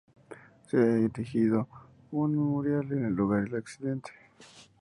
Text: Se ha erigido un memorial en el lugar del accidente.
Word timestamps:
Se 0.65 0.77
ha 0.79 0.97
erigido 0.97 1.67
un 2.09 2.31
memorial 2.31 2.91
en 2.91 3.05
el 3.05 3.13
lugar 3.13 3.43
del 3.43 3.57
accidente. 3.59 4.09